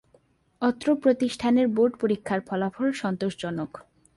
[0.61, 3.71] অত্র প্রতিষ্ঠানের বোর্ড পরীক্ষার ফলাফল সন্তোষজনক।